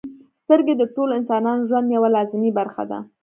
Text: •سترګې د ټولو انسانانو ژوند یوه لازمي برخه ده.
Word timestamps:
•سترګې 0.43 0.73
د 0.77 0.83
ټولو 0.95 1.11
انسانانو 1.19 1.67
ژوند 1.69 1.87
یوه 1.95 2.09
لازمي 2.15 2.51
برخه 2.59 2.83
ده. 2.89 2.99